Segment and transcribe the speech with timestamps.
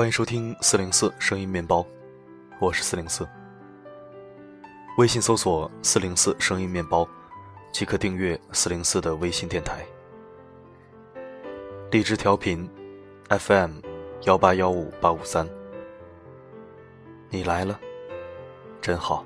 [0.00, 1.84] 欢迎收听四零四声音面包，
[2.58, 3.28] 我是四零四。
[4.96, 7.06] 微信搜索“四零四声音面包”，
[7.70, 9.84] 即可订阅四零四的微信电台。
[11.90, 12.66] 荔枝调频
[13.28, 13.72] FM
[14.22, 15.46] 幺八幺五八五三，
[17.28, 17.78] 你来了，
[18.80, 19.22] 真好。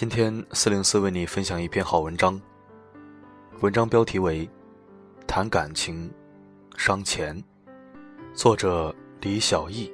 [0.00, 2.40] 今天四零四为你分享一篇好文章，
[3.60, 4.46] 文章标题为
[5.26, 6.10] 《谈感情
[6.74, 7.36] 伤钱》，
[8.32, 9.92] 作者李小艺。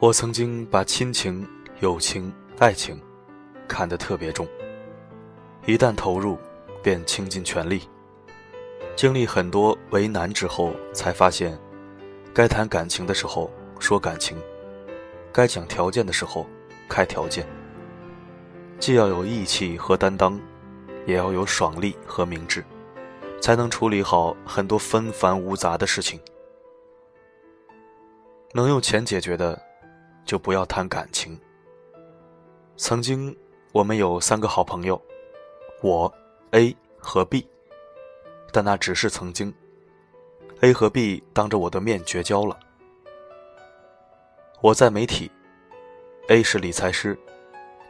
[0.00, 1.44] 我曾经把亲情、
[1.80, 2.96] 友情、爱情
[3.66, 4.46] 看得特别重，
[5.66, 6.38] 一旦投入，
[6.84, 7.82] 便倾尽全力。
[8.94, 11.58] 经历很多为难之后，才发现。
[12.36, 14.36] 该谈感情的时候说感情，
[15.32, 16.46] 该讲条件的时候
[16.86, 17.48] 开条件。
[18.78, 20.38] 既要有义气和担当，
[21.06, 22.62] 也要有爽利和明智，
[23.40, 26.20] 才能处理好很多纷繁芜杂的事情。
[28.52, 29.58] 能用钱解决的，
[30.26, 31.40] 就不要谈感情。
[32.76, 33.34] 曾经
[33.72, 35.00] 我们有三个好朋友，
[35.80, 36.12] 我
[36.50, 37.48] A 和 B，
[38.52, 39.50] 但那只是曾经。
[40.62, 42.58] A 和 B 当着我的面绝交了。
[44.62, 45.30] 我在媒体
[46.28, 47.18] ，A 是理财师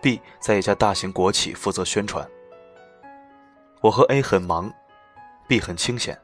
[0.03, 2.29] ，B 在一家大型国企负责宣传。
[3.81, 4.73] 我和 A 很忙
[5.47, 6.19] ，B 很清闲。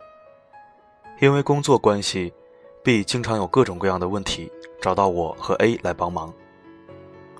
[1.21, 2.35] 因为工作关系
[2.83, 6.35] ，B 经常有各种各样的问题找到我和 A 来帮忙，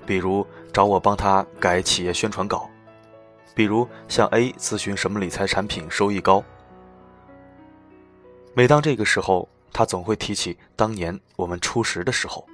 [0.05, 2.69] 比如找我帮他改企业宣传稿，
[3.53, 6.41] 比如向 A 咨询什么理财产品收益高。
[8.55, 12.45] 每当这个时候，他总会提起当年我们初识的时候，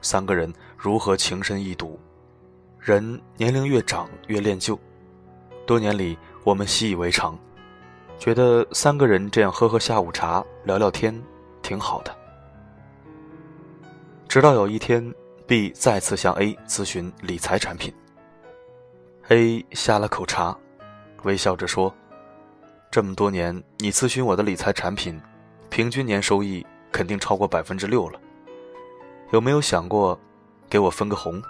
[0.00, 1.98] 三个人如何情深意笃。
[2.78, 4.78] 人年龄越长越恋旧，
[5.66, 7.36] 多年里我们习以为常，
[8.20, 11.20] 觉得三个人这样喝喝下午茶、聊聊天
[11.60, 12.16] 挺好的。
[14.28, 15.12] 直到有一天
[15.44, 17.92] ，B 再次向 A 咨询理财产品
[19.30, 20.56] ，A 下了口茶，
[21.24, 21.92] 微笑着说。
[22.96, 25.20] 这么多年，你咨询我的理财产品，
[25.68, 28.18] 平均年收益肯定超过百分之六了。
[29.32, 30.18] 有没有想过，
[30.66, 31.42] 给我分个红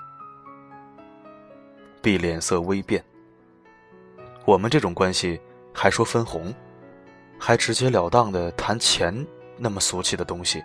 [2.02, 3.00] ？B 脸色微变。
[4.44, 5.40] 我们这种关系
[5.72, 6.52] 还说分红，
[7.38, 9.24] 还直截了当的谈钱，
[9.56, 10.60] 那么俗气的东西。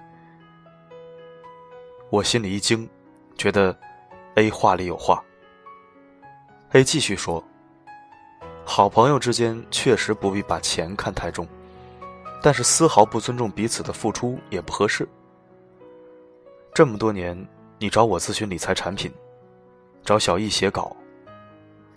[2.09, 2.90] 我心里一惊，
[3.38, 3.78] 觉得
[4.34, 5.24] A 话里有话。
[6.72, 7.44] A 继续说。
[8.74, 11.46] 好朋友之间确实不必把钱看太重，
[12.42, 15.06] 但是丝毫不尊重彼此的付出也不合适。
[16.74, 17.38] 这么多年，
[17.80, 19.12] 你找我咨询理财产品，
[20.06, 20.96] 找小易写稿，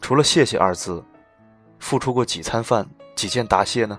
[0.00, 1.00] 除了“谢谢”二字，
[1.78, 2.84] 付出过几餐饭、
[3.14, 3.96] 几件答谢呢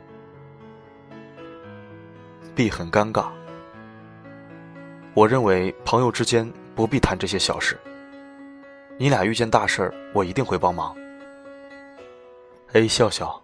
[2.56, 3.28] ？B 很尴尬。
[5.14, 7.80] 我认为朋友之间不必谈这些小事。
[8.97, 10.94] 你俩遇见大事儿，我一定会帮忙。
[12.74, 13.42] A 笑笑，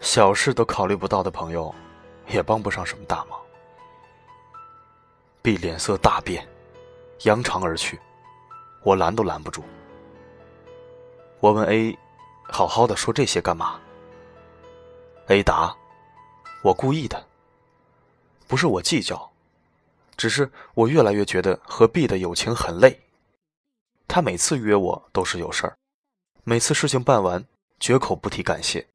[0.00, 1.74] 小事都考虑不到的朋友，
[2.28, 3.40] 也帮不上什么大忙。
[5.42, 6.46] B 脸色大变，
[7.22, 8.00] 扬长而去，
[8.84, 9.64] 我拦都拦不住。
[11.40, 11.98] 我问 A：“
[12.44, 13.80] 好好的说这些干嘛
[15.26, 15.76] ？”A 答
[16.62, 17.26] ：“我故意的，
[18.46, 19.28] 不是我计较，
[20.16, 23.00] 只是我越来越觉得和 B 的友情很累。
[24.06, 25.76] 他每次约我都是有事儿，
[26.44, 27.44] 每次事情办完。”
[27.80, 28.86] 绝口不提感谢。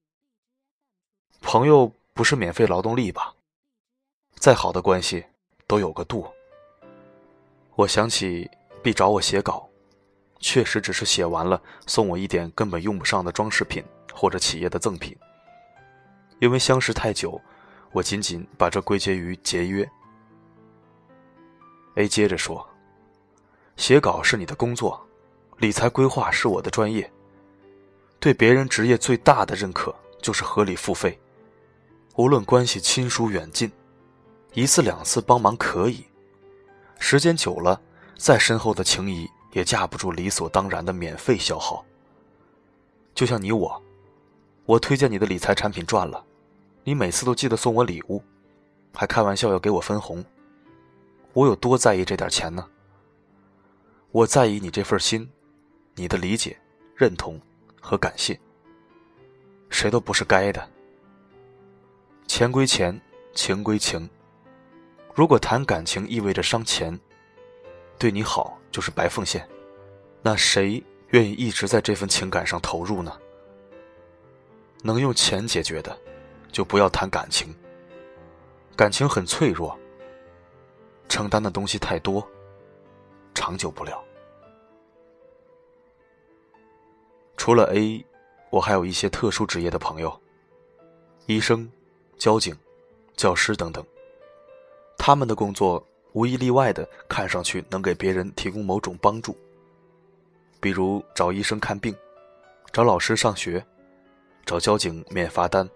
[1.41, 3.33] 朋友不是免费劳动力吧？
[4.35, 5.25] 再好的关系
[5.67, 6.27] 都有个度。
[7.75, 8.49] 我想起
[8.81, 9.69] B 找我写稿，
[10.39, 15.15] 确实只是写完了送我一点根本用不上的装饰品或者企业的赠品。
[16.39, 17.39] 因为相识太久，
[17.91, 19.89] 我仅仅把这归结于节约。
[21.95, 22.67] A 接着说
[23.75, 25.05] ：“写稿是你的工作，
[25.57, 27.11] 理财规划是我的专业。”
[28.19, 31.17] 对别人职业最大的认可就是合理付费，
[32.15, 33.71] 无论关系亲疏远近，
[34.53, 36.03] 一次两次帮忙可以，
[36.99, 37.79] 时间久了，
[38.17, 41.85] 再深厚的情谊也架不住理所当然的免费消耗。
[43.15, 43.81] 就像你我，
[44.65, 46.25] 我推荐你的理财产品赚了，
[46.83, 48.21] 你每次都记得送我礼物，
[48.93, 50.23] 还开玩笑要给我分红，
[51.31, 52.67] 我有多在意这点钱呢？
[54.11, 55.29] 我在意你这份心，
[55.95, 56.59] 你的理解、
[56.95, 57.39] 认同。
[57.89, 58.39] 和感谢，
[59.71, 60.69] 谁都不是该的。
[62.27, 63.01] 钱归钱，
[63.33, 64.07] 情归情。
[65.15, 66.95] 如果谈感情意味着伤钱，
[67.97, 69.43] 对你好就是白奉献。
[70.21, 73.17] 那谁愿意一直在这份情感上投入呢？
[74.83, 75.99] 能用钱解决的，
[76.51, 77.51] 就不要谈感情。
[78.75, 79.75] 感情很脆弱，
[81.07, 82.23] 承担的东西太多，
[83.33, 83.99] 长久不了。
[87.39, 88.05] 除了 A，
[88.49, 90.21] 我还有一些特殊职业的朋友，
[91.25, 91.71] 医生、
[92.17, 92.53] 交警、
[93.15, 93.81] 教师等等。
[94.97, 95.81] 他们的工作
[96.11, 99.37] 无一例外的看上去能给别人提供某种帮助，
[100.59, 101.95] 比如找医生看病，
[102.73, 103.65] 找老师上学。
[104.45, 105.69] 找交警免罚单，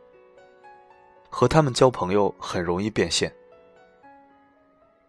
[1.30, 3.34] 和他们交朋友很容易变现。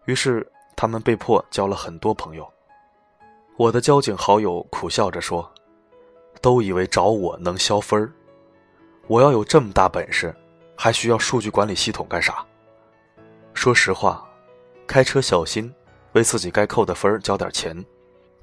[0.05, 2.47] 于是他们被迫交了很多朋友。
[3.57, 5.51] 我的交警好友苦笑着说
[6.45, 8.13] ：“都以为找我能消分儿，
[9.07, 10.31] 我要有这么大本事，
[10.77, 12.45] 还需要数据管理系统干啥？”
[13.55, 14.23] 说实话，
[14.85, 15.73] 开车小心，
[16.13, 17.83] 为自己该扣的分儿交点钱，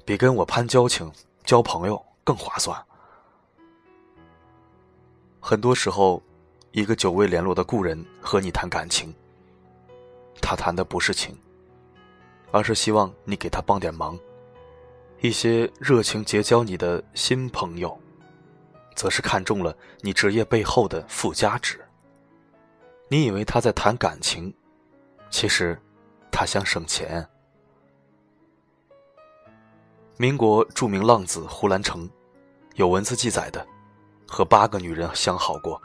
[0.03, 1.09] 比跟我攀交情、
[1.45, 2.77] 交朋友更划算。
[5.39, 6.21] 很多时候，
[6.73, 9.15] 一个久未联络的故人和你谈感情，
[10.41, 11.33] 他谈的不是情，
[12.51, 14.17] 而是希望你给他帮点忙；
[15.23, 17.97] 一些热情结交你的新朋友，
[18.93, 21.79] 则是看中了你职业背后的附加值。
[23.07, 24.53] 你以为他在谈感情，
[25.29, 25.81] 其实
[26.29, 27.25] 他想省钱。
[30.17, 32.09] 民国著名浪子胡兰成，
[32.75, 33.65] 有文字记载的。
[34.27, 35.81] 和八个女人相好过，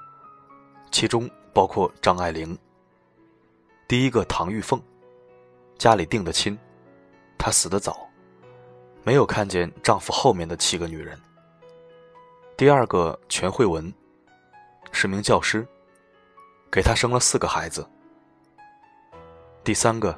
[0.91, 2.59] 其中包括张爱玲。
[3.87, 4.83] 第一个唐玉凤，
[5.77, 6.59] 家里定的亲，
[7.39, 8.08] 她死得早，
[9.09, 11.19] 没有看见丈夫后面的七个女人。
[12.59, 13.91] 第二个全慧文，
[14.93, 15.67] 是名教师，
[16.71, 17.89] 给她生了四个孩子。
[19.65, 20.15] 第三个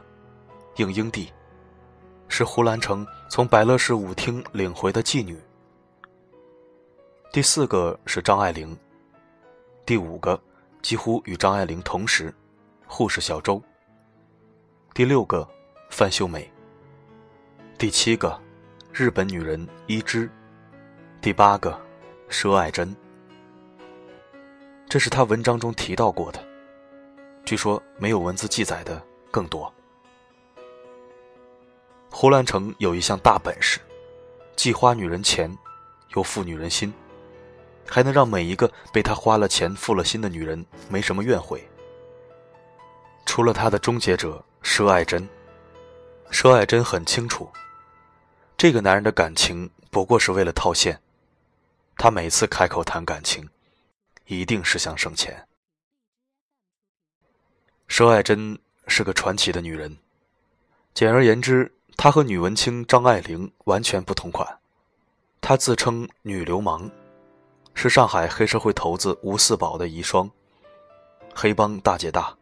[0.75, 1.29] 应英娣，
[2.27, 5.41] 是胡兰成从百乐士舞厅领回的妓女。
[7.33, 8.77] 第四个是张爱玲，
[9.87, 10.43] 第五个
[10.83, 12.35] 几乎与张爱玲同时，
[12.89, 13.63] 护士小周。
[14.93, 15.49] 第六个
[15.91, 16.53] 范秀美。
[17.79, 18.37] 第七个
[18.93, 20.29] 日本女人伊织，
[21.21, 21.81] 第八个
[22.29, 22.95] 佘爱珍。
[24.89, 26.45] 这是他文章中提到过的，
[27.45, 29.01] 据说没有文字记载的
[29.31, 29.73] 更多。
[32.11, 33.79] 胡兰成有一项大本事，
[34.57, 35.57] 既花女人钱，
[36.17, 36.93] 又负女人心。
[37.89, 41.67] 还能让每一个被他花了钱、负了心的女人没什么怨悔。
[43.25, 45.27] 除了他的终结者佘爱珍，
[46.31, 47.49] 佘爱珍很清楚，
[48.61, 51.01] 这个男人的感情不过是为了套现。
[51.97, 53.49] 他每次开口谈感情，
[54.27, 55.49] 一定是想省钱。
[57.89, 59.97] 佘爱珍是个传奇的女人，
[60.93, 64.59] 简而言之，她和女文青张爱玲完全不同款。
[65.41, 66.91] 她自称女流氓。
[67.73, 70.31] 是上海黑社会头子吴四宝的遗孀，
[71.35, 72.37] 黑帮大姐大。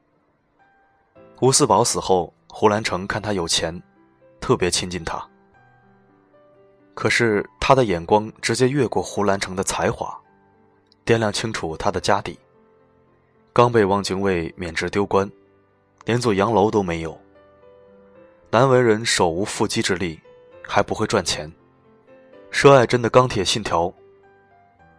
[1.41, 3.81] 吴四宝死后，胡兰成看他有钱，
[4.41, 5.25] 特别亲近他。
[6.98, 10.20] 可是他的眼光直接越过胡兰成的才华，
[11.06, 12.36] 掂量清楚他的家底。
[13.52, 15.31] 刚被汪精卫免职丢官，
[16.06, 17.17] 连座洋楼都没有。
[18.50, 20.19] 男文人手无缚鸡之力，
[20.60, 21.48] 还不会赚钱。
[22.50, 23.94] 佘爱珍的钢铁信条。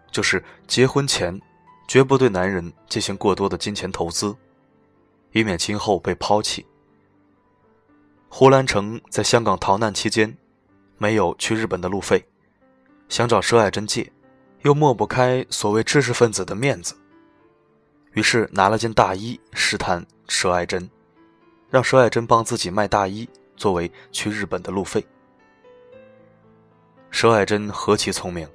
[0.10, 1.38] 就是结婚前，
[1.86, 4.34] 绝不对男人进行过多的金钱投资，
[5.34, 6.66] 以免今后被抛弃。
[8.30, 10.38] 胡兰成在香港逃难期间，
[11.00, 12.24] 没有去日本的路费，
[13.08, 14.12] 想找佘爱珍借，
[14.62, 16.94] 又抹不开所谓知识分子的面子，
[18.12, 20.88] 于是拿了件大衣试探佘爱珍，
[21.70, 25.04] 让佘爱珍帮自己卖大衣作为去日本的路费。
[27.12, 28.48] 佘爱珍何其聪明！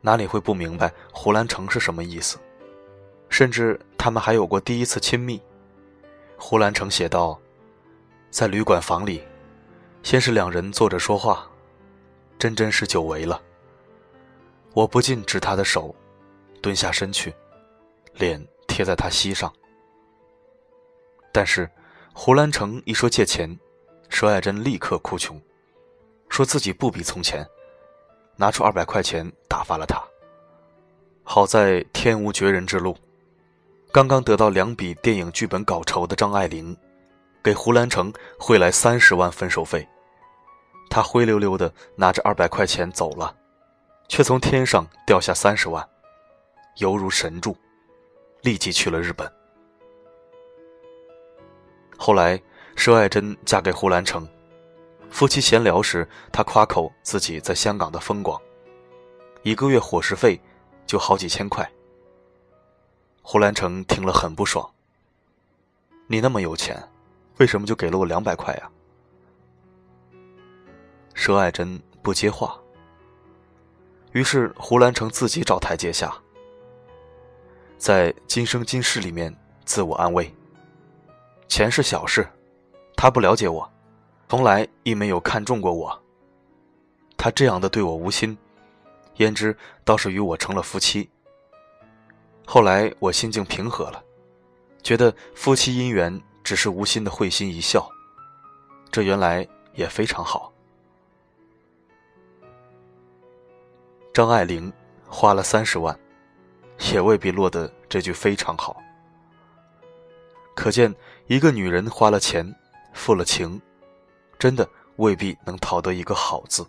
[0.00, 2.38] 哪里会不明白胡兰成是什么意思？
[3.28, 5.42] 甚至他们还有过第一次亲密。
[6.38, 7.38] 胡兰成写道
[8.30, 9.20] ：“在旅馆房里，
[10.02, 11.48] 先是两人坐着说话，
[12.38, 13.40] 真真是久违了。
[14.72, 15.94] 我不禁指他的手，
[16.62, 17.34] 蹲下身去，
[18.14, 19.52] 脸贴在他膝上。
[21.32, 21.70] 但是
[22.12, 23.58] 胡兰成一说借钱，
[24.10, 25.40] 佘爱珍立刻哭穷，
[26.28, 27.46] 说自己不比从前。”
[28.40, 30.00] 拿出二百块钱打发了他。
[31.24, 32.96] 好在天无绝人之路，
[33.90, 36.76] 刚刚得到两笔电影剧本稿酬的张爱玲，
[37.48, 39.88] 给胡兰成汇来三十万分手费。
[40.90, 43.34] 他灰溜溜的拿着二百块钱走了，
[44.06, 45.88] 却从天上掉下三十万，
[46.76, 47.56] 犹如神助，
[48.42, 49.26] 立即去了日本。
[51.96, 52.38] 后来，
[52.76, 54.28] 佘爱珍嫁给胡兰成，
[55.08, 58.38] 夫妻闲聊时，他夸口自己在香港的风光，
[59.42, 60.38] 一个月伙食费
[60.86, 61.66] 就好几千块。
[63.22, 64.70] 胡兰成听了很不爽
[66.08, 66.86] ：“你那么有钱，
[67.38, 68.70] 为什么就给了我两百块呀？”
[71.14, 72.58] 佘爱珍不接话。
[74.12, 76.14] 于是胡兰成自己找台阶下，
[77.76, 80.34] 在今生今世里面自我安慰：
[81.46, 82.26] 钱是小事，
[82.96, 83.70] 他不了解我。
[84.28, 86.02] 从来亦没有看中过我。
[87.16, 88.36] 他这样的对我无心，
[89.16, 91.08] 焉知倒是与我成了夫妻。
[92.46, 94.02] 后来我心境平和了，
[94.82, 97.86] 觉得夫妻姻缘只是无心的会心一笑，
[98.90, 100.50] 这原来也非常好。
[104.14, 104.72] 张爱玲
[105.06, 105.94] 花了三十万，
[106.90, 108.82] 也未必落得这句非常好。
[110.56, 110.94] 可见
[111.26, 112.50] 一个女人花了钱，
[112.94, 113.60] 付了情。
[114.38, 116.66] 真的未必能讨得一个好字。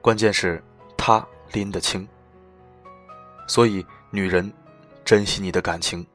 [0.00, 0.64] 关键是，
[0.96, 2.08] 他拎得清。
[3.46, 4.50] 所以，女人，
[5.04, 6.06] 珍惜你的感情，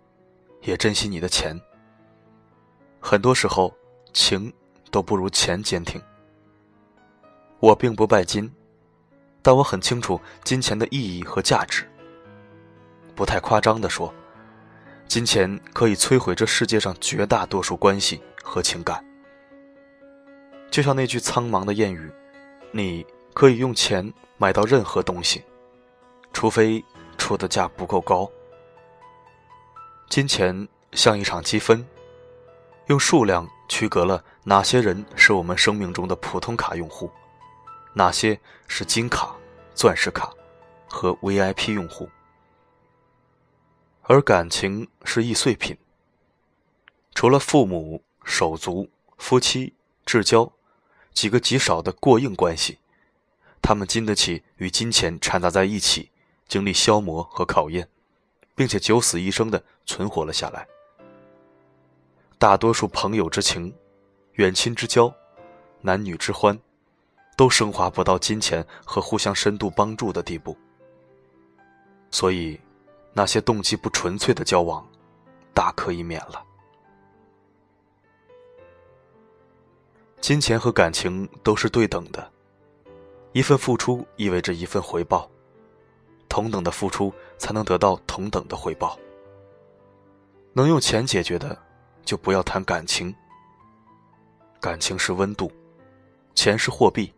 [0.62, 1.56] 也珍惜你的钱。
[3.08, 3.72] 很多时候，
[4.14, 4.52] 情
[4.90, 6.02] 都不如钱坚挺。
[7.60, 8.52] 我并不拜金，
[9.44, 11.88] 但我很清楚金钱的意义和价值。
[13.14, 14.12] 不太夸张的说，
[15.08, 19.06] 金钱可以摧毁这世界上绝大多数关系和情感。
[20.72, 22.12] 就像那句苍茫的谚语
[22.74, 25.44] ：“你可以用钱买到任何东西，
[26.34, 26.84] 除非
[27.20, 28.28] 出的价不够高。”
[30.10, 31.86] 金钱像一场积分，
[32.88, 37.10] 用数量区隔了哪些人是我们生命中的普通卡用户，
[37.94, 39.36] 哪些是金卡、
[39.74, 40.32] 钻石卡
[40.88, 42.10] 和 VIP 用户。
[44.04, 45.76] 而感情是易碎品，
[47.16, 49.74] 除了父母、手足、夫妻、
[50.06, 50.52] 至交。
[51.12, 52.78] 几个极少的过硬关系，
[53.62, 56.12] 他们经得起与金钱掺杂在一起，
[56.46, 57.88] 经历消磨和考验，
[58.54, 60.68] 并且九死一生的存活了下来。
[62.38, 63.74] 大多数朋友之情、
[64.34, 65.14] 远亲之交、
[65.82, 66.58] 男女之欢，
[67.38, 70.56] 都升华不到金钱和互相深度帮助的地步。
[72.12, 72.60] 所以，
[73.14, 74.86] 那些动机不纯粹的交往，
[75.54, 76.44] 大可以免了。
[80.20, 82.32] 金钱和感情都是对等的，
[83.32, 85.30] 一份付出意味着一份回报，
[86.28, 88.98] 同等的付出才能得到同等的回报。
[90.52, 91.58] 能用钱解决的，
[92.06, 93.14] 就不要谈感情。
[94.62, 95.52] 感情是温度，
[96.34, 97.12] 钱是货币。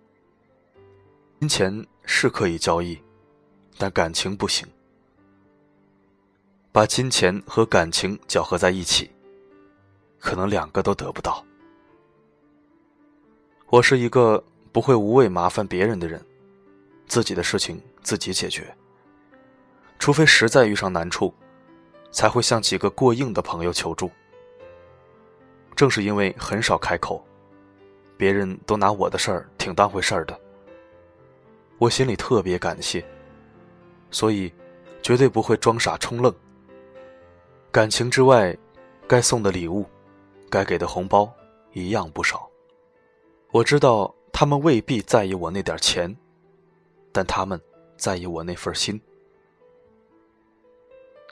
[1.40, 3.00] 金钱是可以交易，
[3.78, 4.68] 但感情不行。
[6.72, 9.12] 把金钱和感情搅合在一起，
[10.20, 11.44] 可能两个都得不到。
[13.70, 16.24] 我是一个不会无谓麻烦别人的人，
[17.06, 18.76] 自己的事情自己解决。
[20.00, 21.34] 除非实在遇上难处，
[22.12, 24.10] 才会向几个过硬的朋友求助。
[25.78, 27.24] 正是因为很少开口，
[28.18, 30.38] 别人都拿我的事儿挺当回事儿的，
[31.78, 33.06] 我心里特别感谢，
[34.10, 34.52] 所以
[35.04, 36.34] 绝对不会装傻充愣。
[37.72, 38.58] 感情之外，
[39.08, 39.86] 该送的礼物，
[40.50, 41.32] 该给的红包
[41.74, 42.50] 一样不少。
[43.52, 46.14] 我知道他们未必在意我那点钱，
[47.12, 47.62] 但他们
[47.98, 49.00] 在意我那份心。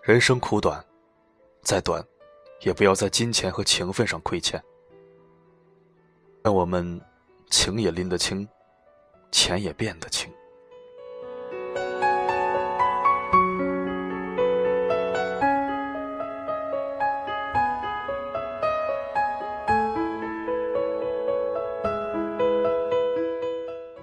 [0.03, 0.85] 人生苦短，
[1.63, 2.05] 再短，
[2.61, 4.61] 也不要在金钱和情分上亏欠。
[6.43, 7.01] 让我们
[7.49, 8.47] 情也拎得清，
[9.31, 10.31] 钱也变得轻。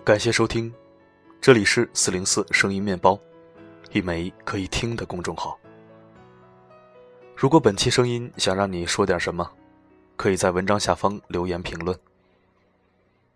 [0.05, 0.71] 感谢收听，
[1.41, 3.17] 这里是四零四声音面包，
[3.93, 5.57] 一枚可以听的公众号。
[7.43, 9.51] 如果本期声音想让你说点什么，
[10.17, 11.99] 可以在文章下方留言评论，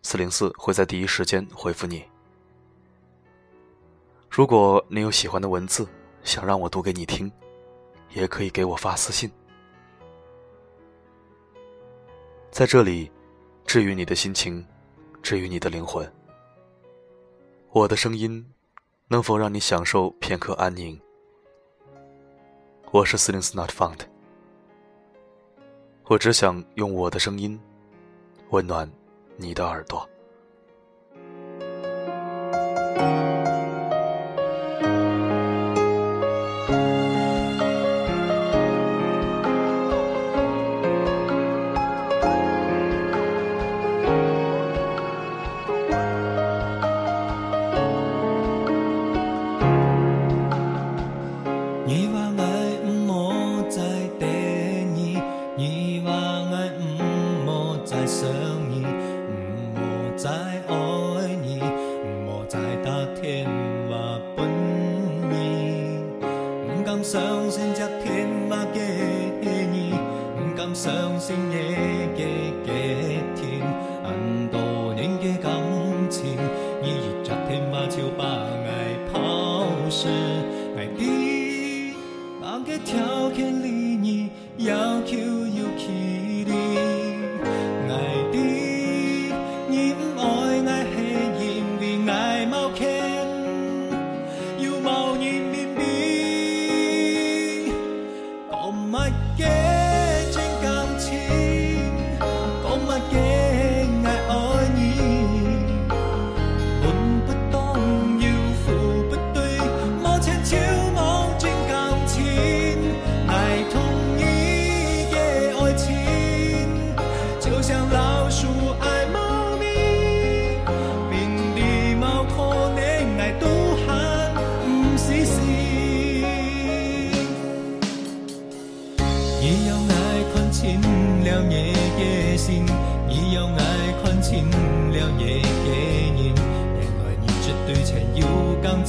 [0.02, 2.04] 四零四会在第一时间回复你。
[4.30, 5.88] 如果你有喜欢的文字
[6.22, 7.28] 想让我读给你听，
[8.10, 9.28] 也可以给我发私信，
[12.52, 13.10] 在这里
[13.66, 14.64] 治愈你的心情，
[15.20, 16.08] 治愈你的灵魂。
[17.72, 18.46] 我的声音，
[19.08, 20.96] 能否让你享受片刻安宁？
[22.92, 23.98] 我是四零四 Not Found，
[26.04, 27.60] 我只想用我的声音
[28.50, 28.90] 温暖
[29.36, 30.08] 你的耳朵。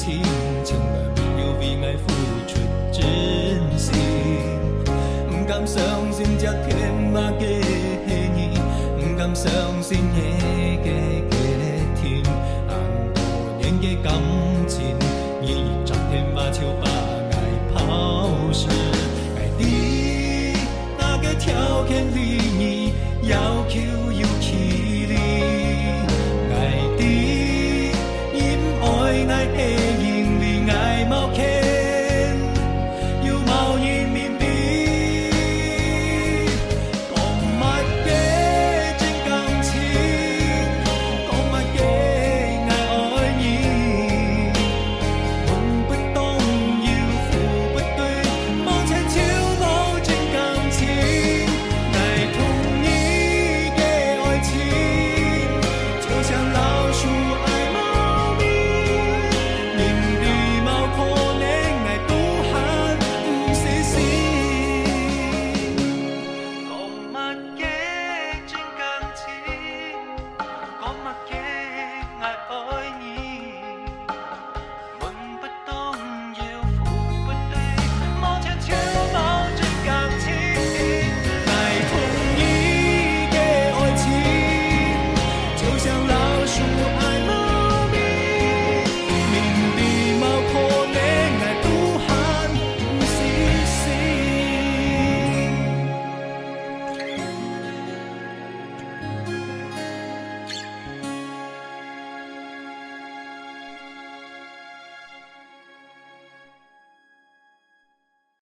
[0.08, 0.22] 情，
[0.64, 1.04] 从来
[1.36, 2.08] 没有为爱付
[2.48, 2.56] 出
[2.94, 3.04] 真
[3.78, 3.92] 心。
[5.28, 5.84] 不敢相
[6.14, 8.54] 信这天马的言，
[8.98, 9.52] 不敢相
[9.84, 10.88] 信你的
[11.30, 11.36] 决。
[12.70, 12.72] 很
[13.14, 13.20] 多
[13.60, 14.14] 年的感
[14.66, 14.96] 情，
[15.42, 15.46] 你
[15.84, 17.36] 整天把球把爱
[17.74, 18.70] 抛弃，
[19.36, 19.62] 爱的
[20.98, 22.27] 那个条件。